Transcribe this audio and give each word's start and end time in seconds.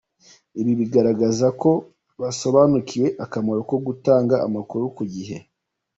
Ibi 0.59 0.73
bigaragaza 0.79 1.47
ko 1.61 1.71
basobanukiwe 2.21 3.07
akamaro 3.25 3.59
ko 3.69 3.75
gutanga 3.87 4.35
amakuru 4.47 4.83
ku 4.95 5.03
gihe." 5.13 5.37